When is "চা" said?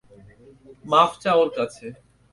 1.21-1.31